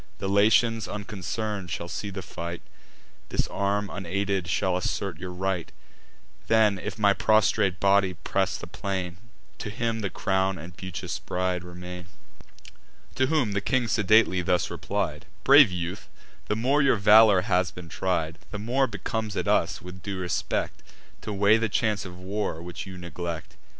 [0.17, 2.63] The Latians unconcern'd shall see the fight;
[3.29, 5.71] This arm unaided shall assert your right:
[6.47, 9.17] Then, if my prostrate body press the plain,
[9.59, 12.07] To him the crown and beauteous bride remain."
[13.13, 16.09] To whom the king sedately thus replied: "Brave youth,
[16.47, 20.81] the more your valour has been tried, The more becomes it us, with due respect,
[21.21, 23.55] To weigh the chance of war, which you neglect.